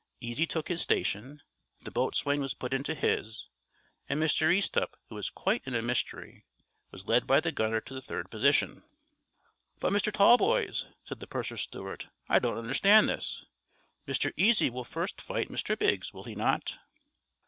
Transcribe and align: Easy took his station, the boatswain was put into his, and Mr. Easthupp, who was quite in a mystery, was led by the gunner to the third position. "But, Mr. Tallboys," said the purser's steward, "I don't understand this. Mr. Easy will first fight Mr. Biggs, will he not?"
Easy 0.19 0.47
took 0.47 0.67
his 0.67 0.81
station, 0.81 1.43
the 1.83 1.91
boatswain 1.91 2.41
was 2.41 2.55
put 2.55 2.73
into 2.73 2.95
his, 2.95 3.49
and 4.09 4.19
Mr. 4.19 4.51
Easthupp, 4.51 4.95
who 5.09 5.13
was 5.13 5.29
quite 5.29 5.61
in 5.67 5.75
a 5.75 5.81
mystery, 5.83 6.43
was 6.89 7.05
led 7.07 7.27
by 7.27 7.39
the 7.39 7.51
gunner 7.51 7.79
to 7.81 7.93
the 7.93 8.01
third 8.01 8.31
position. 8.31 8.81
"But, 9.79 9.93
Mr. 9.93 10.11
Tallboys," 10.11 10.87
said 11.05 11.19
the 11.19 11.27
purser's 11.27 11.61
steward, 11.61 12.09
"I 12.27 12.39
don't 12.39 12.57
understand 12.57 13.07
this. 13.09 13.45
Mr. 14.07 14.33
Easy 14.37 14.71
will 14.71 14.83
first 14.85 15.21
fight 15.21 15.49
Mr. 15.49 15.77
Biggs, 15.77 16.11
will 16.15 16.23
he 16.23 16.33
not?" 16.33 16.79